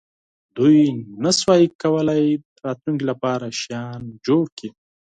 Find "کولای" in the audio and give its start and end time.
1.81-2.25